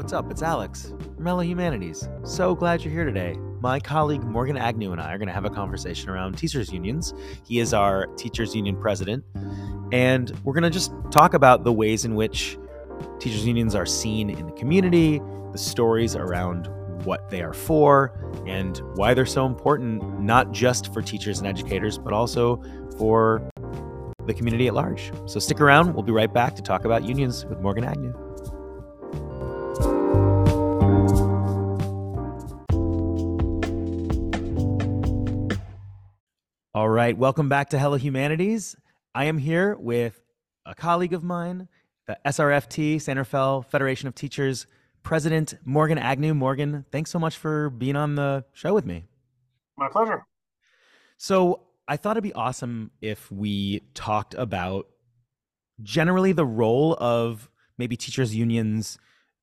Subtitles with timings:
[0.00, 0.30] What's up?
[0.30, 2.08] It's Alex from Hello Humanities.
[2.24, 3.34] So glad you're here today.
[3.60, 7.12] My colleague Morgan Agnew and I are going to have a conversation around teachers' unions.
[7.46, 9.22] He is our teachers' union president,
[9.92, 12.56] and we're going to just talk about the ways in which
[13.18, 15.20] teachers' unions are seen in the community,
[15.52, 16.68] the stories around
[17.04, 21.98] what they are for, and why they're so important, not just for teachers and educators,
[21.98, 22.62] but also
[22.96, 23.46] for
[24.26, 25.12] the community at large.
[25.26, 25.92] So stick around.
[25.92, 28.14] We'll be right back to talk about unions with Morgan Agnew.
[37.00, 38.76] Right, welcome back to Hello Humanities.
[39.14, 40.20] I am here with
[40.66, 41.66] a colleague of mine,
[42.06, 44.66] the SRFT, San Rafael Federation of Teachers
[45.02, 46.34] President Morgan Agnew.
[46.34, 49.04] Morgan, thanks so much for being on the show with me.
[49.78, 50.26] My pleasure.
[51.16, 54.86] So, I thought it'd be awesome if we talked about
[55.82, 57.48] generally the role of
[57.78, 58.98] maybe teachers' unions,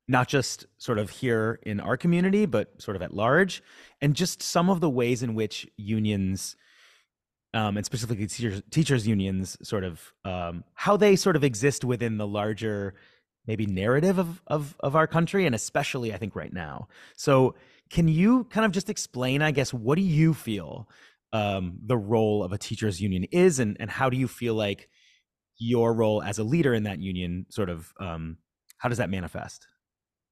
[0.07, 3.63] not just sort of here in our community, but sort of at large,
[3.99, 6.55] and just some of the ways in which unions
[7.57, 12.17] um, and specifically teachers, teachers unions sort of um, how they sort of exist within
[12.17, 12.93] the larger
[13.47, 16.87] maybe narrative of, of of our country and especially i think right now.
[17.15, 17.55] So
[17.89, 20.87] can you kind of just explain i guess what do you feel
[21.33, 24.87] um, the role of a teachers union is and, and how do you feel like
[25.57, 28.37] your role as a leader in that union sort of um,
[28.77, 29.65] how does that manifest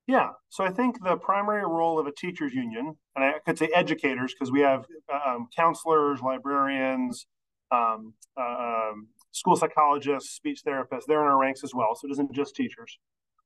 [0.08, 3.70] yeah, so I think the primary role of a teachers union, and I could say
[3.74, 7.26] educators because we have um, counselors, librarians,
[7.72, 11.96] um, um, school psychologists, speech therapists, they're in our ranks as well.
[11.96, 13.00] So it isn't just teachers.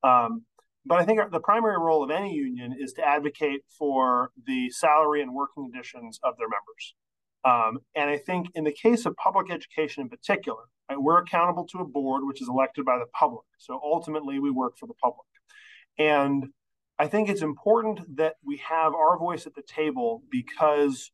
[0.04, 0.44] Um,
[0.86, 5.22] but I think the primary role of any union is to advocate for the salary
[5.22, 6.96] and working conditions of their members.
[7.46, 11.66] Um, and I think in the case of public education in particular, right, we're accountable
[11.68, 13.46] to a board which is elected by the public.
[13.58, 15.29] So ultimately, we work for the public.
[15.98, 16.48] And
[16.98, 21.12] I think it's important that we have our voice at the table because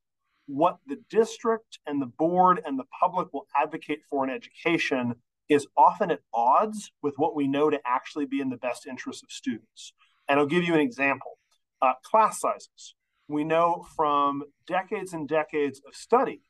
[0.47, 5.15] what the district and the board and the public will advocate for in education
[5.49, 9.23] is often at odds with what we know to actually be in the best interest
[9.23, 9.93] of students.
[10.27, 11.37] And I'll give you an example
[11.81, 12.95] uh, class sizes.
[13.27, 16.41] We know from decades and decades of study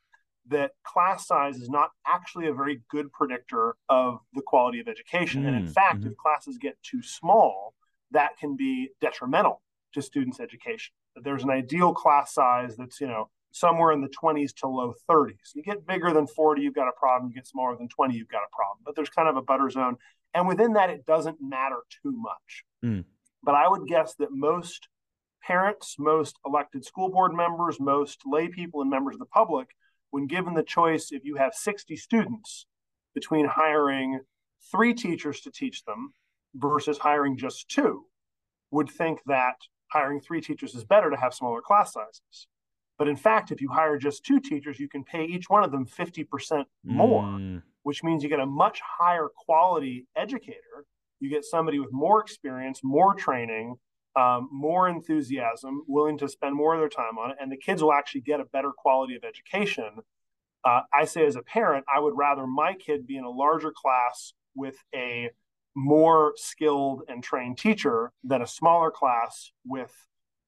[0.47, 5.43] that class size is not actually a very good predictor of the quality of education.
[5.43, 6.09] Mm, and in fact, mm-hmm.
[6.09, 7.73] if classes get too small,
[8.11, 9.61] that can be detrimental
[9.93, 10.93] to students' education.
[11.15, 15.55] There's an ideal class size that's, you know, somewhere in the 20s to low 30s.
[15.55, 17.29] You get bigger than 40, you've got a problem.
[17.29, 18.79] You get smaller than 20, you've got a problem.
[18.83, 19.95] But there's kind of a butter zone.
[20.33, 22.65] And within that, it doesn't matter too much.
[22.83, 23.05] Mm.
[23.41, 24.89] But I would guess that most
[25.41, 29.69] parents, most elected school board members, most lay people and members of the public,
[30.09, 32.65] when given the choice, if you have 60 students
[33.13, 34.19] between hiring
[34.71, 36.13] three teachers to teach them
[36.55, 38.05] versus hiring just two
[38.71, 39.55] would think that
[39.87, 42.47] hiring three teachers is better to have smaller class sizes.
[42.97, 45.71] But in fact, if you hire just two teachers, you can pay each one of
[45.71, 47.61] them 50% more, mm.
[47.83, 50.85] which means you get a much higher quality educator.
[51.19, 53.75] You get somebody with more experience, more training,
[54.15, 57.83] um, more enthusiasm, willing to spend more of their time on it, and the kids
[57.83, 59.89] will actually get a better quality of education.
[60.63, 63.73] Uh, I say, as a parent, I would rather my kid be in a larger
[63.75, 65.29] class with a
[65.75, 69.93] more skilled and trained teacher than a smaller class with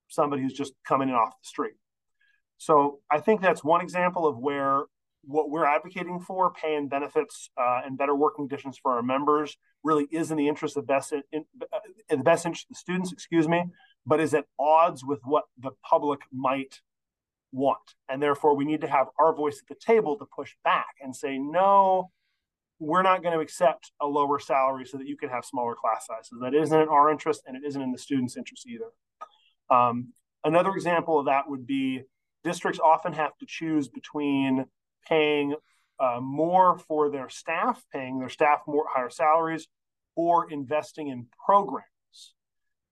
[0.08, 1.76] somebody who's just coming in off the street.
[2.58, 4.84] So I think that's one example of where
[5.24, 9.58] what we're advocating for, pay and benefits uh, and better working conditions for our members,
[9.84, 12.80] really is in the interest of best in, uh, in the best interest of the
[12.80, 13.66] students, excuse me,
[14.06, 16.82] but is at odds with what the public might
[17.52, 20.96] want, and therefore we need to have our voice at the table to push back
[21.02, 22.09] and say no
[22.80, 26.06] we're not going to accept a lower salary so that you can have smaller class
[26.06, 26.40] sizes.
[26.42, 28.92] That isn't in our interest and it isn't in the student's interest either.
[29.70, 32.04] Um, another example of that would be
[32.44, 34.66] districts often have to choose between
[35.08, 35.56] paying
[36.00, 39.68] uh, more for their staff, paying their staff more higher salaries,
[40.16, 41.84] or investing in programs.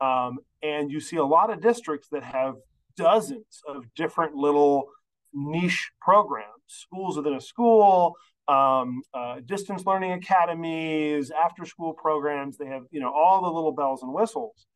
[0.02, 2.56] Um, and you see a lot of districts that have
[2.98, 4.88] dozens of different little
[5.34, 8.16] niche programs, schools within a school,
[8.48, 12.58] um, uh, distance learning academies, after school programs.
[12.58, 14.68] They have, you know, all the little bells and whistles.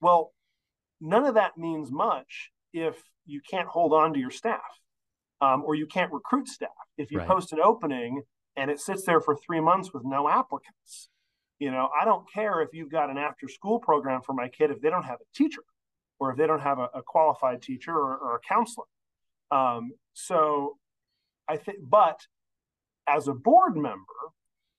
[0.00, 0.32] Well,
[1.00, 2.96] none of that means much if
[3.26, 4.60] you can't hold on to your staff
[5.40, 6.70] um, or you can't recruit staff.
[6.98, 7.28] If you right.
[7.28, 8.22] post an opening
[8.56, 11.08] and it sits there for three months with no applicants,
[11.58, 14.70] you know, I don't care if you've got an after school program for my kid
[14.70, 15.62] if they don't have a teacher
[16.18, 18.86] or if they don't have a, a qualified teacher or, or a counselor.
[19.50, 20.76] Um, so
[21.48, 22.20] I think, but
[23.06, 24.04] as a board member,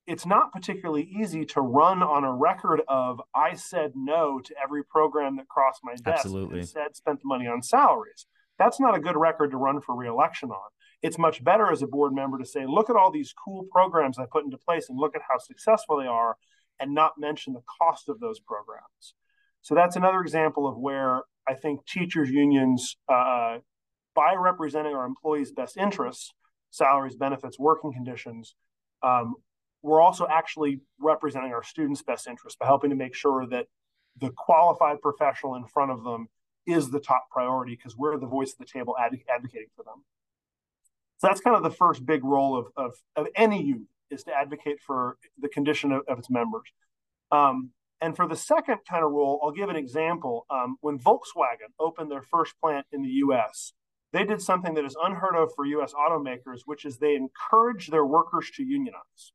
[0.08, 4.84] it's not particularly easy to run on a record of I said no to every
[4.84, 6.26] program that crossed my desk.
[6.26, 6.60] Absolutely.
[6.60, 8.28] Instead, spent the money on salaries.
[8.60, 10.70] That's not a good record to run for reelection on.
[11.02, 14.18] It's much better as a board member to say, look at all these cool programs
[14.18, 16.36] I put into place and look at how successful they are,
[16.80, 19.14] and not mention the cost of those programs.
[19.62, 23.58] So that's another example of where I think teachers' unions, uh,
[24.14, 26.34] by representing our employees' best interests,
[26.76, 28.56] salaries, benefits, working conditions,
[29.04, 29.36] um,
[29.82, 33.68] we're also actually representing our students' best interests by helping to make sure that
[34.20, 36.28] the qualified professional in front of them
[36.66, 40.04] is the top priority because we're the voice of the table ad- advocating for them.
[41.18, 44.34] So that's kind of the first big role of, of, of any union is to
[44.34, 46.70] advocate for the condition of, of its members.
[47.32, 47.72] Um,
[48.02, 50.46] and for the second kind of role, I'll give an example.
[50.50, 53.74] Um, when Volkswagen opened their first plant in the US,
[54.16, 58.06] they did something that is unheard of for US automakers, which is they encourage their
[58.06, 59.34] workers to unionize.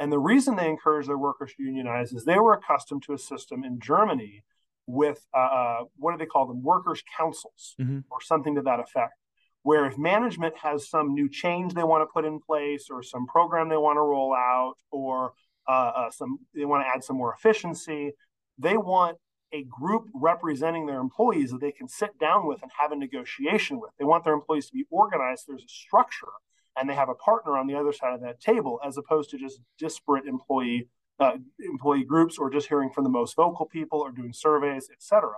[0.00, 3.18] And the reason they encourage their workers to unionize is they were accustomed to a
[3.18, 4.42] system in Germany
[4.88, 6.62] with uh, uh, what do they call them?
[6.62, 8.00] Workers' councils mm-hmm.
[8.10, 9.14] or something to that effect.
[9.62, 13.26] Where if management has some new change they want to put in place or some
[13.26, 15.34] program they want to roll out or
[15.68, 18.12] uh, uh, some they want to add some more efficiency,
[18.58, 19.18] they want
[19.52, 23.80] a group representing their employees that they can sit down with and have a negotiation
[23.80, 23.90] with.
[23.98, 25.44] They want their employees to be organized.
[25.46, 26.32] There's a structure,
[26.76, 29.38] and they have a partner on the other side of that table, as opposed to
[29.38, 30.88] just disparate employee
[31.18, 35.02] uh, employee groups or just hearing from the most vocal people or doing surveys, et
[35.02, 35.36] cetera.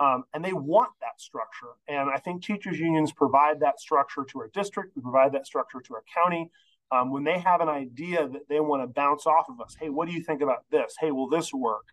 [0.00, 1.74] Um, and they want that structure.
[1.86, 4.96] And I think teachers unions provide that structure to our district.
[4.96, 6.50] We provide that structure to our county.
[6.90, 9.90] Um, when they have an idea that they want to bounce off of us, hey,
[9.90, 10.96] what do you think about this?
[10.98, 11.86] Hey, will this work?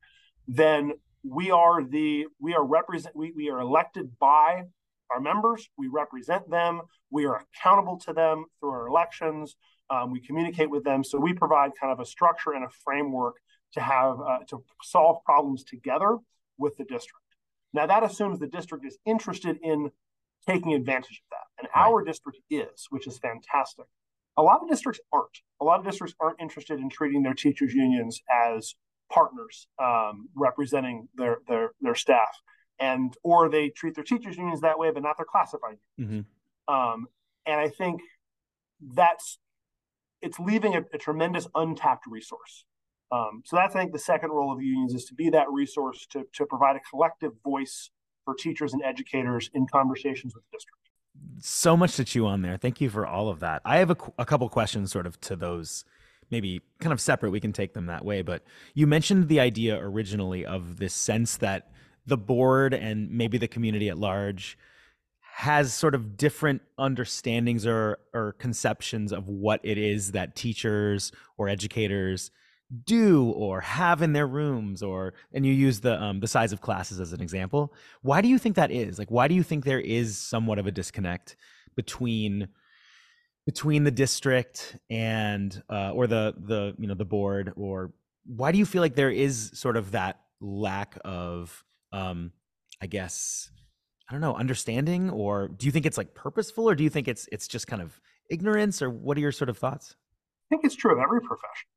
[0.47, 0.93] Then
[1.23, 4.63] we are the we are represent we, we are elected by
[5.09, 5.67] our members.
[5.77, 6.81] We represent them.
[7.09, 9.55] We are accountable to them through our elections.
[9.89, 11.03] Um, we communicate with them.
[11.03, 13.35] So we provide kind of a structure and a framework
[13.73, 16.17] to have uh, to solve problems together
[16.57, 17.25] with the district.
[17.73, 19.91] Now that assumes the district is interested in
[20.47, 21.87] taking advantage of that, and right.
[21.87, 23.85] our district is, which is fantastic.
[24.37, 25.39] A lot of districts aren't.
[25.59, 28.73] A lot of districts aren't interested in treating their teachers unions as
[29.09, 32.29] partners um, representing their, their their staff,
[32.79, 36.25] and or they treat their teachers unions that way, but not their classified unions.
[36.67, 36.73] Mm-hmm.
[36.73, 37.07] Um,
[37.45, 38.01] and I think
[38.95, 39.39] that's
[40.21, 42.65] it's leaving a, a tremendous untapped resource.
[43.11, 45.49] Um, so that's I think the second role of the unions is to be that
[45.49, 47.89] resource to to provide a collective voice
[48.25, 50.89] for teachers and educators in conversations with the district.
[51.41, 52.57] So much to chew on there.
[52.57, 53.61] Thank you for all of that.
[53.65, 55.83] I have a, a couple questions sort of to those
[56.31, 57.31] maybe kind of separate.
[57.31, 58.21] We can take them that way.
[58.21, 58.43] But
[58.73, 61.71] you mentioned the idea originally of this sense that
[62.05, 64.57] the board and maybe the community at large
[65.21, 71.47] has sort of different understandings or, or conceptions of what it is that teachers or
[71.47, 72.31] educators
[72.83, 76.61] do or have in their rooms or and you use the um, the size of
[76.61, 77.73] classes as an example
[78.03, 80.67] why do you think that is like why do you think there is somewhat of
[80.67, 81.35] a disconnect
[81.75, 82.47] between
[83.45, 87.91] between the district and uh, or the the you know the board or
[88.25, 92.31] why do you feel like there is sort of that lack of um
[92.81, 93.49] i guess
[94.07, 97.07] i don't know understanding or do you think it's like purposeful or do you think
[97.07, 97.99] it's it's just kind of
[98.29, 99.95] ignorance or what are your sort of thoughts?
[100.49, 101.67] I think it's true of every profession.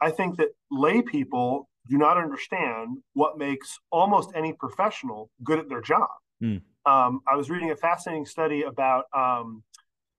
[0.00, 5.68] I think that lay people do not understand what makes almost any professional good at
[5.68, 6.08] their job.
[6.42, 6.60] Mm.
[6.84, 9.62] um, i was reading a fascinating study about um,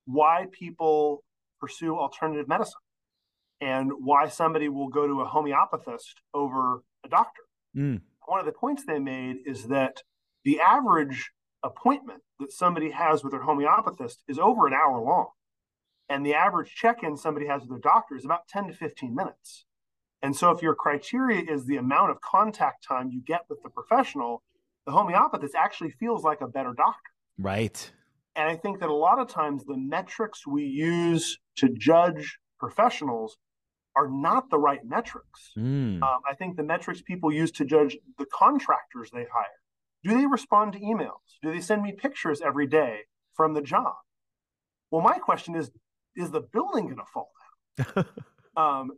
[0.08, 1.24] why people
[1.60, 2.74] pursue alternative medicine
[3.60, 7.42] and why somebody will go to a homeopathist over a doctor.
[7.76, 8.02] Mm.
[8.26, 10.04] One of the points they made is that
[10.44, 11.32] the average
[11.64, 15.28] appointment that somebody has with their homeopathist is over an hour long.
[16.10, 19.14] And the average check in somebody has with their doctor is about 10 to 15
[19.14, 19.66] minutes.
[20.22, 23.70] And so, if your criteria is the amount of contact time you get with the
[23.70, 24.42] professional,
[24.86, 27.12] the homeopathist actually feels like a better doctor.
[27.38, 27.92] Right.
[28.38, 33.38] And I think that a lot of times the metrics we use to judge professionals
[33.96, 35.52] are not the right metrics.
[35.58, 36.04] Mm.
[36.04, 39.58] Um, I think the metrics people use to judge the contractors they hire
[40.04, 41.40] do they respond to emails?
[41.42, 43.02] Do they send me pictures every day
[43.34, 43.96] from the job?
[44.92, 45.72] Well, my question is
[46.16, 47.32] is the building going to fall
[47.78, 48.06] down?
[48.58, 48.92] um,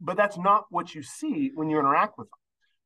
[0.00, 2.38] but that's not what you see when you interact with them.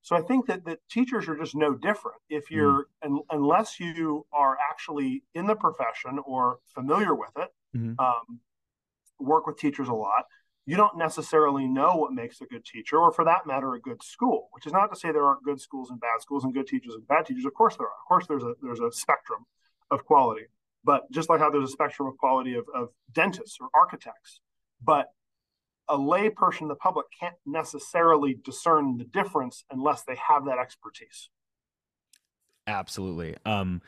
[0.06, 2.18] So I think that, that teachers are just no different.
[2.30, 2.50] If mm.
[2.52, 3.18] you're, mm.
[3.28, 7.98] unless you are actually in the profession or familiar with it, mm-hmm.
[7.98, 8.38] um,
[9.18, 10.26] work with teachers a lot,
[10.64, 14.00] you don't necessarily know what makes a good teacher, or for that matter, a good
[14.00, 14.48] school.
[14.52, 16.94] Which is not to say there aren't good schools and bad schools, and good teachers
[16.94, 17.44] and bad teachers.
[17.44, 17.90] Of course there are.
[17.90, 19.44] Of course there's a there's a spectrum
[19.90, 20.46] of quality.
[20.84, 24.40] But just like how there's a spectrum of quality of, of dentists or architects,
[24.80, 25.06] but
[25.88, 31.28] a lay person, the public can't necessarily discern the difference unless they have that expertise.
[32.66, 33.36] Absolutely.
[33.44, 33.80] Um,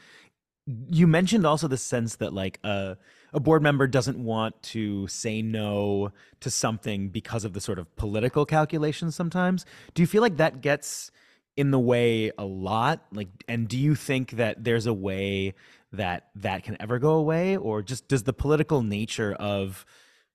[0.90, 2.96] you mentioned also the sense that like a
[3.32, 7.94] a board member doesn't want to say no to something because of the sort of
[7.96, 9.66] political calculations sometimes.
[9.94, 11.10] Do you feel like that gets
[11.56, 13.04] in the way a lot?
[13.12, 15.54] Like, and do you think that there's a way
[15.92, 19.84] that that can ever go away, or just does the political nature of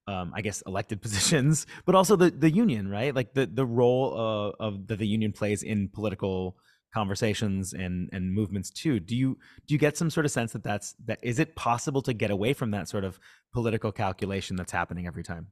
[0.08, 3.14] um, I guess elected positions, but also the the union, right?
[3.14, 6.58] Like the the role uh, of that the union plays in political
[6.94, 9.00] conversations and and movements too.
[9.00, 12.02] Do you do you get some sort of sense that that's that is it possible
[12.04, 13.20] to get away from that sort of
[13.54, 15.48] political calculation that's happening every time?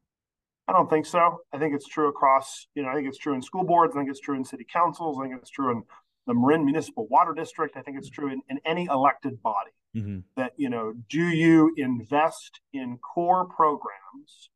[0.68, 1.42] I don't think so.
[1.52, 3.94] I think it's true across, you know, I think it's true in school boards.
[3.96, 5.18] I think it's true in city councils.
[5.20, 5.84] I think it's true in
[6.28, 7.76] the Marin Municipal Water District.
[7.76, 10.20] I think it's true in, in any elected body mm-hmm.
[10.36, 14.50] that, you know, do you invest in core programs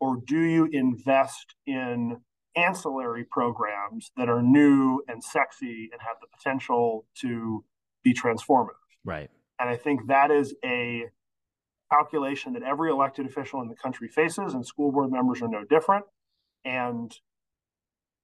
[0.00, 2.18] or do you invest in
[2.56, 7.64] ancillary programs that are new and sexy and have the potential to
[8.02, 8.74] be transformative?
[9.04, 9.30] Right.
[9.58, 11.04] And I think that is a
[11.92, 15.64] calculation that every elected official in the country faces, and school board members are no
[15.64, 16.04] different.
[16.64, 17.14] And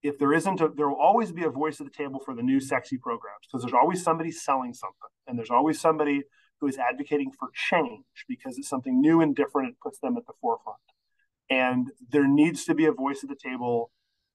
[0.03, 2.43] if there isn't a, there will always be a voice at the table for the
[2.43, 6.23] new sexy programs because there's always somebody selling something and there's always somebody
[6.61, 10.27] who is advocating for change because it's something new and different it puts them at
[10.27, 10.79] the forefront.
[11.51, 13.91] And there needs to be a voice at the table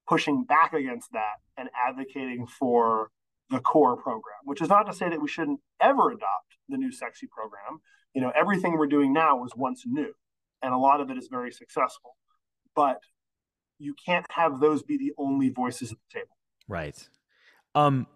[0.07, 3.09] pushing back against that and advocating for
[3.49, 6.91] the core program which is not to say that we shouldn't ever adopt the new
[6.91, 7.81] sexy program.
[8.13, 10.13] You know everything we're doing now was once new
[10.61, 12.15] and a lot of it is very successful.
[12.75, 12.99] But
[13.79, 16.37] you can't have those be the only voices at the table.
[16.67, 17.07] Right.
[17.75, 18.07] Um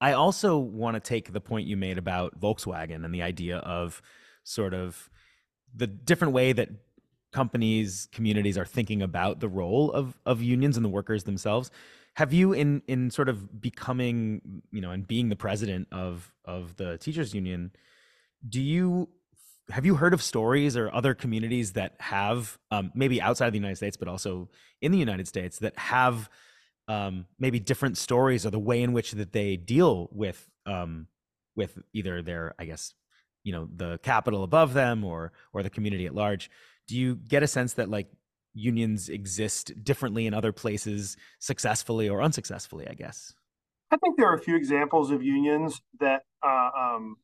[0.00, 4.00] i also want to take the point you made about volkswagen and the idea of
[4.44, 5.10] sort of
[5.74, 6.68] the different way that
[7.32, 11.70] companies communities are thinking about the role of of unions and the workers themselves.
[12.14, 16.76] Have you in in sort of becoming you know and being the president of of
[16.76, 17.72] the teachers union
[18.48, 19.08] do you
[19.70, 23.58] have you heard of stories or other communities that have um, maybe outside of the
[23.58, 24.48] United States, but also
[24.80, 26.30] in the United States that have
[26.88, 31.06] um, maybe different stories or the way in which that they deal with um,
[31.54, 32.94] with either their, I guess,
[33.44, 36.50] you know, the capital above them or or the community at large.
[36.86, 38.08] Do you get a sense that like
[38.54, 42.88] unions exist differently in other places, successfully or unsuccessfully?
[42.88, 43.34] I guess.
[43.90, 47.16] I think there are a few examples of unions that uh, um,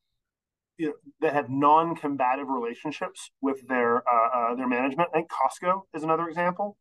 [0.77, 5.09] you know, that have non-combative relationships with their uh, uh, their management.
[5.11, 6.77] I think Costco is another example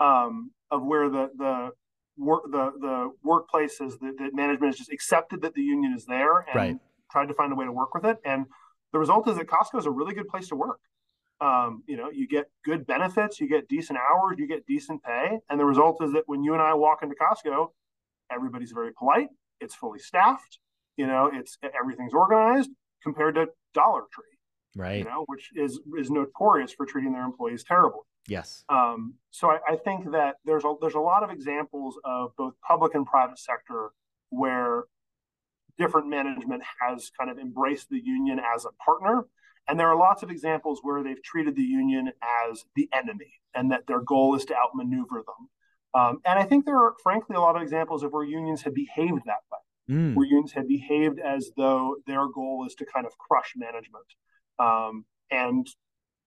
[0.00, 1.70] um, of where the the
[2.16, 6.40] work the the workplaces that, the management has just accepted that the union is there
[6.40, 6.76] and right.
[7.10, 8.18] tried to find a way to work with it.
[8.24, 8.46] And
[8.92, 10.80] the result is that Costco is a really good place to work.
[11.40, 15.38] Um, you know, you get good benefits, you get decent hours, you get decent pay,
[15.50, 17.68] and the result is that when you and I walk into Costco,
[18.30, 19.28] everybody's very polite.
[19.60, 20.58] It's fully staffed.
[20.96, 22.70] You know, it's everything's organized
[23.02, 24.24] compared to Dollar Tree,
[24.76, 24.98] right?
[24.98, 28.00] You know, which is is notorious for treating their employees terribly.
[28.28, 28.64] Yes.
[28.68, 32.54] Um, so I, I, think that there's a there's a lot of examples of both
[32.66, 33.90] public and private sector
[34.30, 34.84] where
[35.76, 39.26] different management has kind of embraced the union as a partner.
[39.68, 42.12] And there are lots of examples where they've treated the union
[42.48, 45.48] as the enemy and that their goal is to outmaneuver them.
[45.94, 48.74] Um, and I think there are, frankly, a lot of examples of where unions have
[48.74, 50.14] behaved that way mm.
[50.14, 54.06] where unions had behaved as though their goal is to kind of crush management.
[54.58, 55.66] Um, and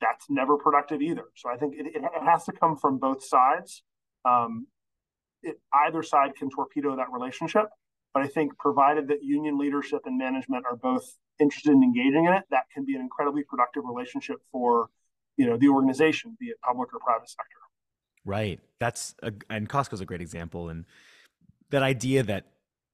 [0.01, 1.25] that's never productive either.
[1.35, 3.83] So I think it, it, has to come from both sides.
[4.25, 4.67] Um,
[5.43, 7.65] it, either side can torpedo that relationship,
[8.13, 12.33] but I think provided that union leadership and management are both interested in engaging in
[12.33, 14.89] it, that can be an incredibly productive relationship for
[15.37, 17.57] you know the organization, be it public or private sector.
[18.25, 18.59] Right.
[18.79, 20.85] That's a, and Costco's a great example, and
[21.69, 22.45] that idea that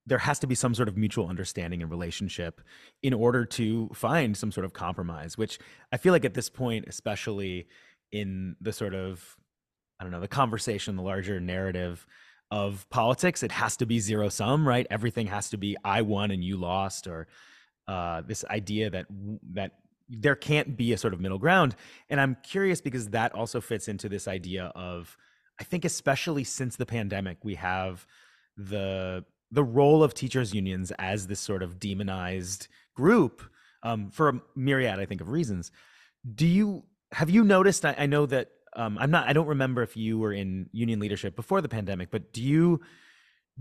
[0.05, 2.61] there has to be some sort of mutual understanding and relationship
[3.01, 5.59] in order to find some sort of compromise which
[5.91, 7.67] i feel like at this point especially
[8.11, 9.37] in the sort of
[9.99, 12.05] i don't know the conversation the larger narrative
[12.51, 14.85] of politics it has to be zero sum right?
[14.91, 17.27] Everything has to be i won and you lost or
[17.87, 19.07] uh, this idea that
[19.53, 19.71] that
[20.07, 21.75] there can't be a sort of middle ground.
[22.09, 25.17] And i'm curious because that also fits into this idea of
[25.59, 28.05] i think especially since the pandemic we have
[28.55, 33.43] the the role of teachers unions as this sort of demonized group
[33.83, 35.71] um, for a myriad, I think, of reasons.
[36.33, 37.85] Do you have you noticed?
[37.85, 39.27] I, I know that um, I'm not.
[39.27, 42.81] I don't remember if you were in union leadership before the pandemic, but do you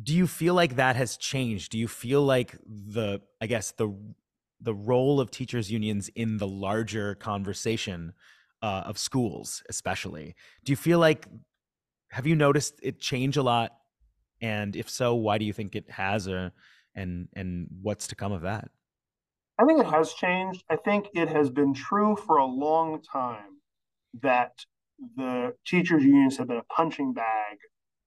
[0.02, 1.72] do you feel like that has changed?
[1.72, 3.94] Do you feel like the I guess the
[4.60, 8.14] the role of teachers unions in the larger conversation
[8.62, 10.34] uh, of schools, especially?
[10.64, 11.26] Do you feel like
[12.12, 13.72] have you noticed it change a lot?
[14.42, 16.28] And if so, why do you think it has?
[16.28, 16.52] Or,
[16.94, 18.68] and and what's to come of that?
[19.58, 20.64] I think it has changed.
[20.68, 23.60] I think it has been true for a long time
[24.20, 24.64] that
[25.16, 27.58] the teachers' unions have been a punching bag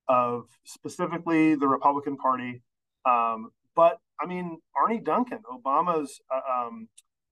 [0.08, 2.62] of specifically the Republican Party.
[3.06, 6.88] Um, but I mean, Arne Duncan, Obama's uh, um,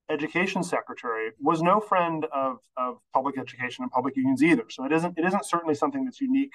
[0.10, 4.66] education secretary, was no friend of, of public education and public unions either.
[4.70, 6.54] So it isn't it isn't certainly something that's unique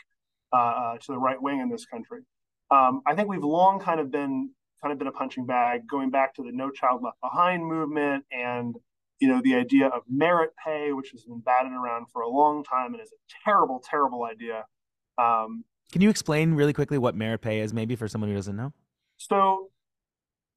[0.53, 2.21] uh, uh, to the right wing in this country.
[2.71, 4.51] Um, I think we've long kind of been
[4.83, 8.25] kind of been a punching bag, going back to the No Child Left Behind movement
[8.31, 8.77] and
[9.21, 12.63] you know the idea of merit pay, which has been batted around for a long
[12.63, 14.65] time and is a terrible, terrible idea.
[15.19, 18.57] Um, Can you explain really quickly what merit pay is, maybe for someone who doesn't
[18.57, 18.73] know?
[19.17, 19.71] So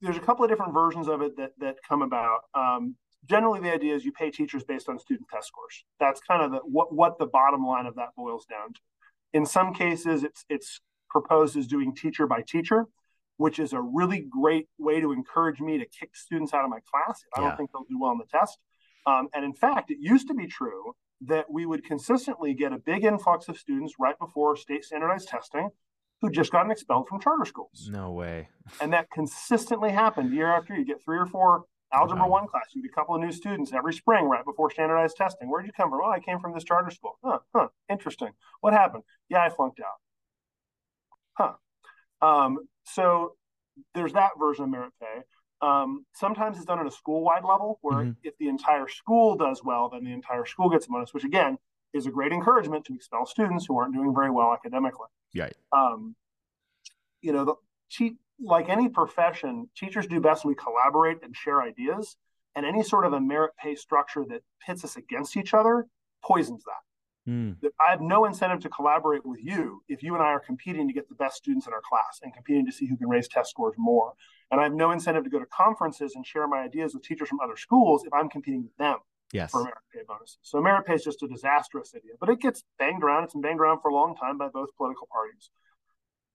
[0.00, 2.42] there's a couple of different versions of it that that come about.
[2.54, 5.84] Um, generally, the idea is you pay teachers based on student test scores.
[5.98, 8.80] That's kind of the, what what the bottom line of that boils down to.
[9.32, 10.80] In some cases, it's it's
[11.12, 12.86] proposed as doing teacher by teacher
[13.42, 16.78] which is a really great way to encourage me to kick students out of my
[16.90, 17.24] class.
[17.26, 17.48] If I yeah.
[17.48, 18.58] don't think they'll do well on the test.
[19.04, 22.78] Um, and in fact, it used to be true that we would consistently get a
[22.78, 25.70] big influx of students right before state standardized testing
[26.20, 27.88] who just gotten expelled from charter schools.
[27.90, 28.48] No way.
[28.80, 30.80] and that consistently happened year after year.
[30.80, 32.28] You get three or four algebra wow.
[32.28, 35.50] one class, you get a couple of new students every spring right before standardized testing.
[35.50, 36.00] Where'd you come from?
[36.02, 37.18] Oh, I came from this charter school.
[37.24, 38.30] Huh, huh, interesting.
[38.60, 39.02] What happened?
[39.28, 39.98] Yeah, I flunked out.
[41.34, 41.54] Huh.
[42.20, 43.36] Um, so
[43.94, 45.22] there's that version of merit pay.
[45.60, 48.10] Um, sometimes it's done at a school-wide level, where mm-hmm.
[48.22, 51.56] if the entire school does well, then the entire school gets a bonus, which again
[51.94, 55.08] is a great encouragement to expel students who aren't doing very well academically.
[55.32, 55.50] Yeah.
[55.72, 56.16] Um,
[57.20, 57.54] you know, the,
[57.90, 62.16] te- like any profession, teachers do best when we collaborate and share ideas.
[62.54, 65.86] And any sort of a merit pay structure that pits us against each other
[66.22, 66.82] poisons that.
[67.28, 67.56] Mm.
[67.80, 70.94] I have no incentive to collaborate with you if you and I are competing to
[70.94, 73.50] get the best students in our class and competing to see who can raise test
[73.50, 74.14] scores more.
[74.50, 77.28] And I have no incentive to go to conferences and share my ideas with teachers
[77.28, 78.96] from other schools if I'm competing with them
[79.32, 79.50] yes.
[79.50, 80.38] for merit pay bonuses.
[80.42, 83.24] So merit pay is just a disastrous idea, but it gets banged around.
[83.24, 85.50] It's been banged around for a long time by both political parties.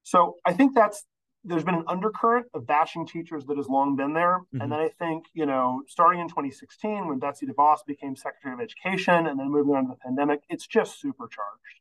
[0.02, 1.04] So I think that's
[1.44, 4.38] there's been an undercurrent of bashing teachers that has long been there.
[4.38, 4.60] Mm-hmm.
[4.60, 8.60] And then I think, you know, starting in 2016, when Betsy DeVos became Secretary of
[8.60, 11.80] Education and then moving on to the pandemic, it's just supercharged.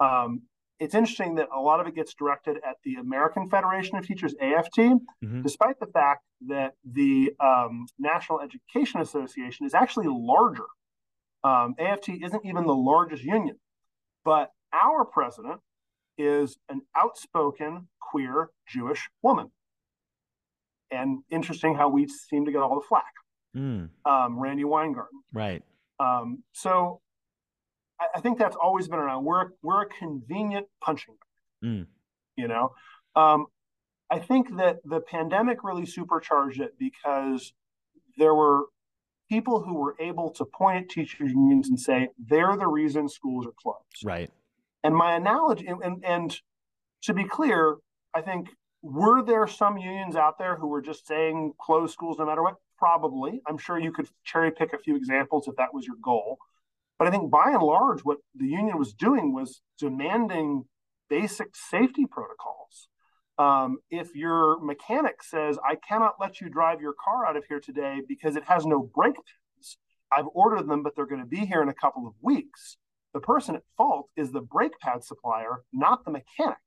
[0.00, 0.42] Um,
[0.80, 4.34] it's interesting that a lot of it gets directed at the American Federation of Teachers,
[4.40, 5.42] AFT, mm-hmm.
[5.42, 10.66] despite the fact that the um, National Education Association is actually larger.
[11.44, 13.56] Um, AFT isn't even the largest union,
[14.24, 15.60] but our president
[16.18, 19.50] is an outspoken queer Jewish woman.
[20.90, 23.12] And interesting how we seem to get all the flack.
[23.56, 23.90] Mm.
[24.04, 25.20] Um, Randi Weingarten.
[25.32, 25.62] Right.
[25.98, 27.00] Um, so
[28.00, 29.24] I, I, think that's always been around.
[29.24, 31.70] We're we're a convenient punching bag.
[31.70, 31.86] Mm.
[32.36, 32.72] You know,
[33.14, 33.46] um,
[34.10, 37.52] I think that the pandemic really supercharged it because
[38.16, 38.64] there were
[39.30, 43.46] people who were able to point at teachers unions and say they're the reason schools
[43.46, 44.04] are closed.
[44.04, 44.30] Right.
[44.84, 46.38] And my analogy, and, and,
[47.02, 47.76] to be clear,
[48.14, 48.48] I think
[48.82, 52.54] were there some unions out there who were just saying close schools no matter what?
[52.78, 53.40] Probably.
[53.46, 56.38] I'm sure you could cherry pick a few examples if that was your goal.
[56.98, 60.64] But I think by and large, what the union was doing was demanding
[61.10, 62.88] basic safety protocols.
[63.38, 67.60] Um, if your mechanic says, I cannot let you drive your car out of here
[67.60, 69.76] today because it has no brake pads,
[70.12, 72.76] I've ordered them, but they're going to be here in a couple of weeks.
[73.14, 76.58] The person at fault is the brake pad supplier, not the mechanic.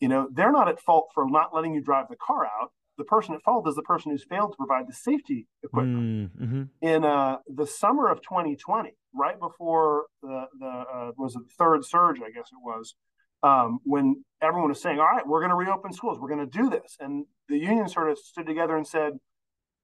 [0.00, 2.72] You know they're not at fault for not letting you drive the car out.
[2.98, 6.32] The person at fault is the person who's failed to provide the safety equipment.
[6.38, 6.62] Mm, mm-hmm.
[6.86, 12.18] in uh, the summer of 2020 right before the, the uh, was the third surge
[12.20, 12.94] i guess it was
[13.42, 16.18] um, when everyone was saying all right we're going to reopen schools.
[16.20, 16.96] We're going to do this.
[17.00, 19.14] And the union sort of stood together and said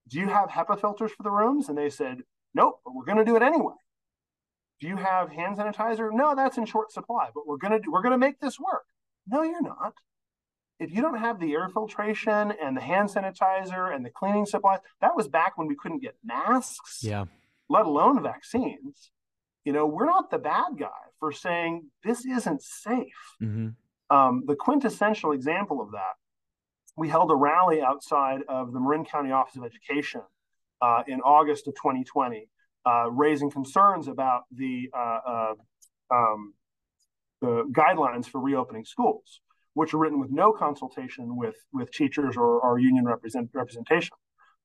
[0.09, 1.69] do you have hepa filters for the rooms?
[1.69, 2.19] And they said
[2.55, 3.75] nope but we're going to do it anyway
[4.83, 8.03] do you have hand sanitizer no that's in short supply but we're going to we're
[8.03, 8.85] going to make this work
[9.27, 9.95] no, you're not.
[10.79, 14.81] If you don't have the air filtration and the hand sanitizer and the cleaning supplies,
[15.01, 17.27] that was back when we couldn't get masks, yeah,
[17.68, 19.11] let alone vaccines.
[19.64, 20.88] You know, we're not the bad guy
[21.21, 23.37] for saying this isn't safe.
[23.40, 23.68] Mm-hmm.
[24.14, 26.14] Um, the quintessential example of that,
[26.97, 30.23] we held a rally outside of the Marin County Office of Education
[30.81, 32.49] uh, in August of 2020,
[32.87, 35.55] uh, raising concerns about the uh, uh
[36.11, 36.55] um,
[37.40, 39.40] the guidelines for reopening schools,
[39.75, 44.14] which are written with no consultation with, with teachers or, or union represent, representation.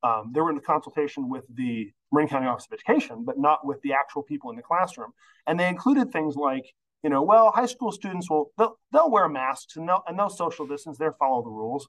[0.04, 3.82] Um, they were in consultation with the Marin County Office of Education, but not with
[3.82, 5.12] the actual people in the classroom.
[5.48, 6.66] And they included things like
[7.04, 10.30] you know, well, high school students will they'll, they'll wear masks and they'll and they'll
[10.30, 11.88] social distance, they'll follow the rules.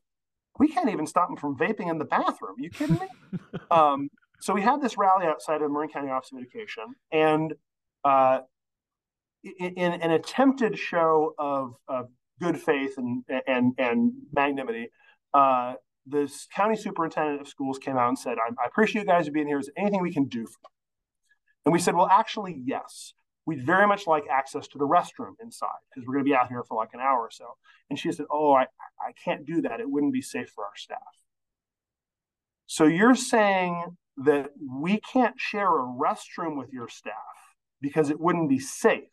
[0.59, 2.57] We can't even stop them from vaping in the bathroom.
[2.59, 3.39] Are you kidding me?
[3.71, 4.09] um,
[4.41, 7.55] so we had this rally outside of Marin County Office of Education, and
[8.05, 8.41] uh,
[9.43, 12.09] in, in, an attempted show of, of
[12.41, 14.91] good faith and and and magnanimity,
[15.35, 15.75] uh,
[16.07, 19.47] the county superintendent of schools came out and said, I, I appreciate you guys being
[19.47, 19.59] here.
[19.59, 20.71] Is there anything we can do for you?
[21.65, 23.13] And we said, well, actually, yes.
[23.45, 26.49] We'd very much like access to the restroom inside because we're going to be out
[26.49, 27.47] here for like an hour or so.
[27.89, 28.65] And she said, oh, I,
[29.01, 29.81] I can't do that.
[29.81, 30.99] It wouldn't be safe for our staff.
[32.67, 37.15] So you're saying that we can't share a restroom with your staff
[37.81, 39.09] because it wouldn't be safe.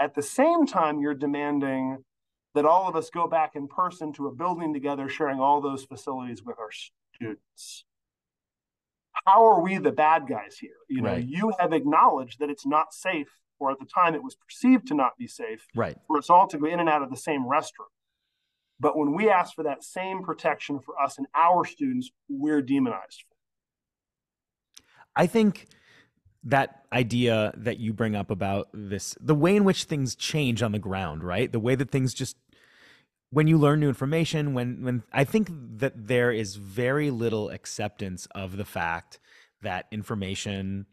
[0.00, 1.98] At the same time, you're demanding
[2.54, 5.84] that all of us go back in person to a building together, sharing all those
[5.84, 6.70] facilities with our
[7.14, 7.84] students.
[9.24, 10.70] How are we the bad guys here?
[10.88, 11.24] You know, right.
[11.24, 14.94] you have acknowledged that it's not safe, or at the time it was perceived to
[14.94, 15.96] not be safe, right.
[16.06, 17.92] for us all to go in and out of the same restroom.
[18.78, 23.24] But when we ask for that same protection for us and our students, we're demonized.
[25.16, 25.66] I think
[26.44, 30.72] that idea that you bring up about this the way in which things change on
[30.72, 31.50] the ground right?
[31.50, 32.36] The way that things just
[33.30, 38.28] when you learn new information when when i think that there is very little acceptance
[38.36, 39.18] of the fact
[39.62, 40.86] that information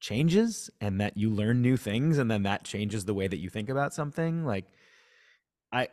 [0.00, 3.48] changes and that you learn new things and then that changes the way that you
[3.48, 4.44] think about something.
[4.44, 4.66] Like
[5.72, 5.88] i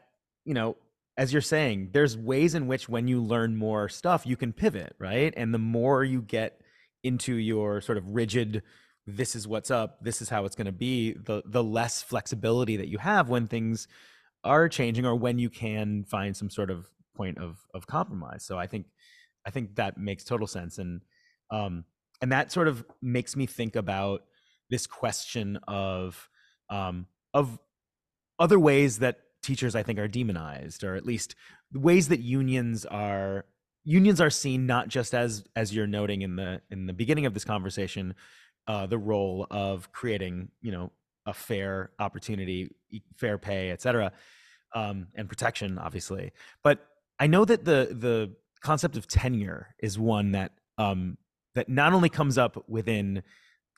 [0.45, 0.75] you know
[1.17, 4.95] as you're saying there's ways in which when you learn more stuff you can pivot
[4.99, 5.33] right?
[5.37, 6.61] And the more you get
[7.03, 8.63] into your sort of rigid
[9.05, 12.77] this is what's up this is how it's going to be the the less flexibility
[12.77, 13.87] that you have when things
[14.43, 18.43] are changing or when you can find some sort of point of of compromise.
[18.43, 18.87] So i think
[19.45, 20.77] i think that makes total sense.
[20.77, 21.01] And
[21.51, 21.85] um
[22.21, 24.23] and that sort of makes me think about
[24.69, 26.29] this question of
[26.69, 27.59] um of
[28.39, 31.35] other ways that teachers i think are demonized or at least
[31.73, 33.45] ways that unions are
[33.83, 37.33] unions are seen not just as as you're noting in the in the beginning of
[37.33, 38.15] this conversation
[38.67, 40.91] uh the role of creating you know
[41.25, 42.75] a fair opportunity,
[43.15, 44.11] fair pay, et cetera,
[44.75, 46.31] um, and protection, obviously.
[46.63, 46.85] But
[47.19, 51.17] I know that the the concept of tenure is one that um,
[51.55, 53.23] that not only comes up within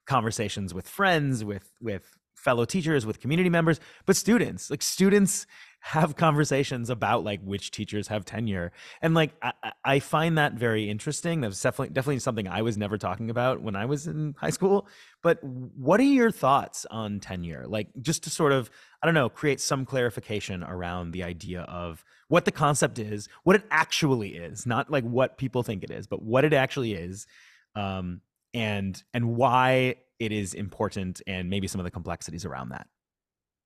[0.06, 4.70] conversations with friends, with with fellow teachers, with community members, but students.
[4.70, 5.46] Like students
[5.86, 8.72] have conversations about like which teachers have tenure.
[9.04, 11.42] And like I, I find that very interesting.
[11.42, 14.88] That's definitely definitely something i was never talking about when i was in high school.
[15.22, 17.68] But what are your thoughts on tenure?
[17.68, 18.72] Like just to sort of
[19.04, 23.56] i don't know create some clarification around the idea of what the concept is what
[23.56, 27.28] it actually is not like what people think it is but what it actually is
[27.76, 28.22] um,
[28.56, 32.88] and and why it is important and maybe some of the complexities around that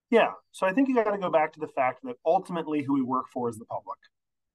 [0.10, 0.32] yeah.
[0.52, 3.02] So I think you got to go back to the fact that ultimately who we
[3.02, 4.00] work for is the public.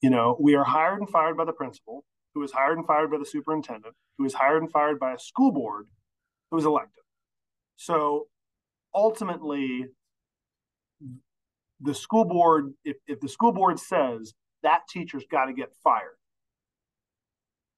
[0.00, 3.10] You know, we are hired and fired by the principal, who is hired and fired
[3.10, 5.86] by the superintendent, who is hired and fired by a school board
[6.50, 7.02] who is elected.
[7.76, 8.26] So
[8.94, 9.86] ultimately,
[11.80, 16.16] the school board, if, if the school board says that teacher's got to get fired,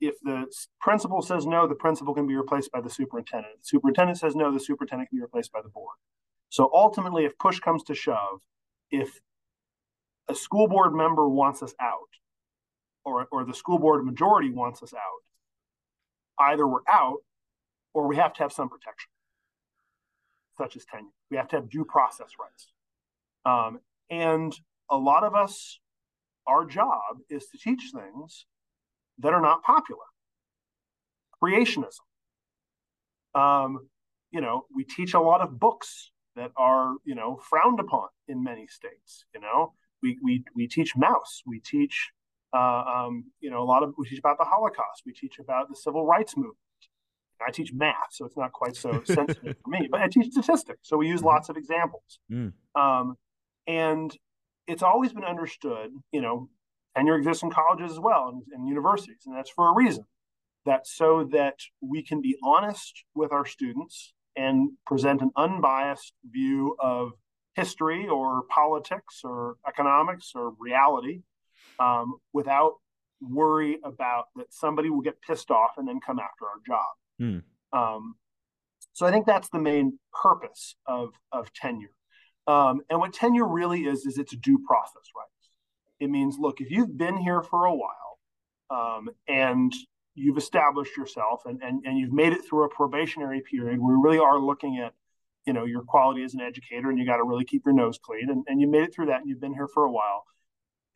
[0.00, 0.46] if the
[0.80, 3.60] principal says no, the principal can be replaced by the superintendent.
[3.60, 5.96] The superintendent says no, the superintendent can be replaced by the board.
[6.48, 8.40] So ultimately, if push comes to shove,
[8.90, 9.20] if
[10.28, 12.08] a school board member wants us out,
[13.04, 17.18] or, or the school board majority wants us out, either we're out
[17.94, 19.10] or we have to have some protection,
[20.58, 21.06] such as tenure.
[21.30, 22.72] We have to have due process rights.
[23.44, 23.80] Um,
[24.10, 24.54] and
[24.90, 25.78] a lot of us,
[26.46, 28.46] our job is to teach things
[29.18, 30.02] that are not popular.
[31.42, 32.00] Creationism.
[33.34, 33.88] Um,
[34.30, 38.42] you know, we teach a lot of books that are you know frowned upon in
[38.44, 39.24] many states.
[39.34, 39.72] You know,
[40.02, 42.10] we we we teach Maus, we teach
[42.54, 45.68] uh, um, you know a lot of we teach about the Holocaust, we teach about
[45.68, 46.56] the civil rights movement.
[47.46, 50.80] I teach math, so it's not quite so sensitive for me, but I teach statistics,
[50.82, 51.28] so we use mm-hmm.
[51.28, 52.18] lots of examples.
[52.32, 52.52] Mm.
[52.74, 53.16] Um,
[53.66, 54.16] and
[54.66, 56.48] it's always been understood, you know,
[56.96, 60.04] tenure exists in colleges as well and, and universities, and that's for a reason.
[60.64, 66.76] That so that we can be honest with our students and present an unbiased view
[66.78, 67.12] of
[67.54, 71.22] history or politics or economics or reality
[71.78, 72.74] um, without
[73.20, 76.86] worry about that somebody will get pissed off and then come after our job.
[77.20, 77.42] Mm.
[77.72, 78.14] Um,
[78.92, 81.88] so I think that's the main purpose of, of tenure.
[82.46, 85.30] Um, and what tenure really is, is it's due process rights.
[85.98, 88.18] It means, look, if you've been here for a while
[88.70, 89.72] um, and
[90.16, 94.02] you've established yourself and, and, and you've made it through a probationary period where we
[94.02, 94.94] really are looking at
[95.46, 97.98] you know your quality as an educator and you got to really keep your nose
[98.02, 100.24] clean and, and you made it through that and you've been here for a while.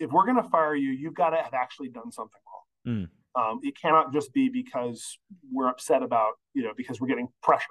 [0.01, 2.59] If we're going to fire you you've got to have actually done something wrong.
[2.87, 3.09] Mm.
[3.39, 5.19] um, it cannot just be because
[5.53, 7.67] we're upset about you know because we're getting pressure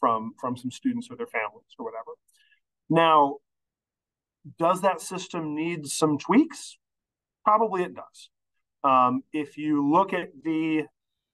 [0.00, 2.10] from from some students or their families or whatever.
[2.90, 3.36] Now
[4.58, 6.78] does that system need some tweaks?
[7.44, 8.30] Probably it does
[8.84, 10.84] um, if you look at the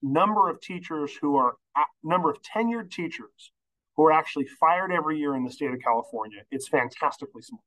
[0.03, 1.55] number of teachers who are
[2.03, 3.53] number of tenured teachers
[3.97, 6.43] who are actually fired every year in the state of California.
[6.51, 7.65] It's fantastically small.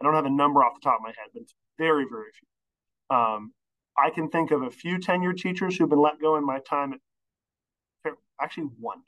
[0.00, 2.30] I don't have a number off the top of my head, but it's very, very
[2.38, 3.16] few.
[3.16, 3.52] Um,
[3.96, 6.94] I can think of a few tenured teachers who've been let go in my time
[8.04, 9.02] at actually one.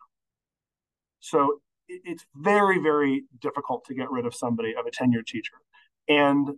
[1.20, 5.55] So it's very, very difficult to get rid of somebody of a tenured teacher.
[6.09, 6.51] And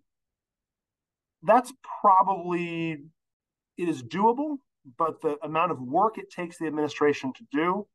[1.42, 3.04] that's probably
[3.78, 4.58] it is doable,
[4.98, 7.86] but the amount of work it takes the administration to do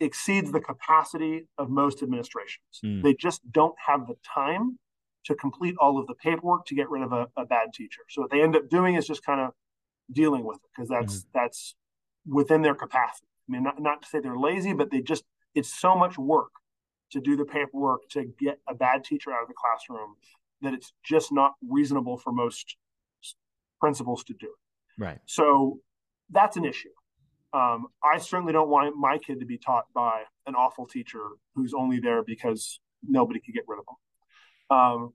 [0.00, 2.80] exceeds the capacity of most administrations.
[2.84, 3.02] Mm.
[3.02, 4.78] They just don't have the time
[5.24, 8.02] to complete all of the paperwork to get rid of a, a bad teacher.
[8.08, 9.52] So what they end up doing is just kind of
[10.12, 11.26] dealing with it because that's mm.
[11.32, 11.74] that's
[12.26, 13.28] within their capacity.
[13.48, 16.50] I mean, not, not to say they're lazy, but they just it's so much work
[17.12, 20.16] to do the paperwork to get a bad teacher out of the classroom
[20.62, 22.76] that it's just not reasonable for most
[23.80, 24.63] principals to do it.
[24.98, 25.18] Right.
[25.26, 25.80] So
[26.30, 26.90] that's an issue.
[27.52, 31.20] Um, I certainly don't want my kid to be taught by an awful teacher
[31.54, 34.76] who's only there because nobody could get rid of them.
[34.76, 35.14] Um,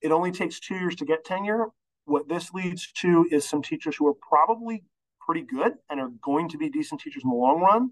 [0.00, 1.66] it only takes two years to get tenure.
[2.06, 4.84] What this leads to is some teachers who are probably
[5.20, 7.90] pretty good and are going to be decent teachers in the long run